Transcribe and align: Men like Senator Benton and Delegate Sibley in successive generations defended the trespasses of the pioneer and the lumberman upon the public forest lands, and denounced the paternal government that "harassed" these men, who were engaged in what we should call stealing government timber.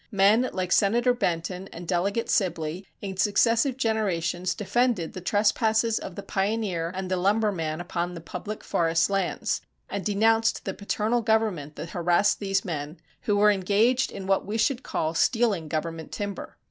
Men 0.09 0.49
like 0.51 0.71
Senator 0.71 1.13
Benton 1.13 1.67
and 1.71 1.87
Delegate 1.87 2.27
Sibley 2.27 2.87
in 3.03 3.17
successive 3.17 3.77
generations 3.77 4.55
defended 4.55 5.13
the 5.13 5.21
trespasses 5.21 5.99
of 5.99 6.15
the 6.15 6.23
pioneer 6.23 6.91
and 6.95 7.11
the 7.11 7.17
lumberman 7.17 7.79
upon 7.79 8.15
the 8.15 8.19
public 8.19 8.63
forest 8.63 9.11
lands, 9.11 9.61
and 9.91 10.03
denounced 10.03 10.65
the 10.65 10.73
paternal 10.73 11.21
government 11.21 11.75
that 11.75 11.91
"harassed" 11.91 12.39
these 12.39 12.65
men, 12.65 12.97
who 13.25 13.37
were 13.37 13.51
engaged 13.51 14.11
in 14.11 14.25
what 14.25 14.43
we 14.43 14.57
should 14.57 14.81
call 14.81 15.13
stealing 15.13 15.67
government 15.67 16.11
timber. 16.11 16.57